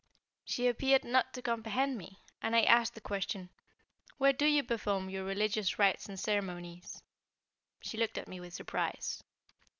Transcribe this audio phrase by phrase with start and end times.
[0.43, 3.51] She appeared not to comprehend me, and I asked the question:
[4.17, 7.03] "Where do you perform your religious rites and ceremonies?"
[7.81, 9.21] She looked at me with surprise.